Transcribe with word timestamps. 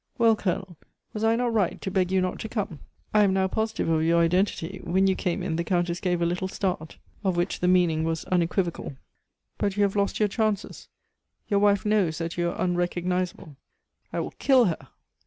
"Well, 0.17 0.35
Colonel, 0.35 0.77
was 1.13 1.23
I 1.23 1.35
not 1.35 1.53
right 1.53 1.79
to 1.79 1.91
beg 1.91 2.11
you 2.11 2.21
not 2.21 2.39
to 2.39 2.49
come? 2.49 2.79
I 3.13 3.21
am 3.21 3.33
now 3.33 3.47
positive 3.47 3.87
of 3.87 4.01
your 4.01 4.19
identity; 4.23 4.81
when 4.83 5.05
you 5.05 5.13
came 5.13 5.43
in, 5.43 5.57
the 5.57 5.63
Countess 5.63 5.99
gave 5.99 6.23
a 6.23 6.25
little 6.25 6.47
start, 6.47 6.97
of 7.23 7.37
which 7.37 7.59
the 7.59 7.67
meaning 7.67 8.03
was 8.03 8.25
unequivocal. 8.25 8.95
But 9.59 9.77
you 9.77 9.83
have 9.83 9.95
lost 9.95 10.19
your 10.19 10.27
chances. 10.27 10.87
Your 11.49 11.59
wife 11.59 11.85
knows 11.85 12.17
that 12.17 12.35
you 12.35 12.49
are 12.49 12.59
unrecognizable." 12.59 13.57
"I 14.11 14.21
will 14.21 14.33
kill 14.39 14.65
her!" 14.65 14.87